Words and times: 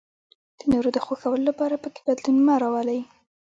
د 0.59 0.61
نورو 0.71 0.89
د 0.93 0.97
خوښولو 1.05 1.43
لپاره 1.49 1.75
پکې 1.83 2.01
بدلون 2.07 2.37
مه 2.45 2.55
راولئ. 2.61 2.99